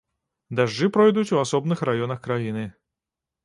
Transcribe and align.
Дажджы 0.59 0.89
пройдуць 0.95 1.33
у 1.35 1.39
асобных 1.43 1.87
раёнах 1.93 2.19
краіны. 2.27 2.69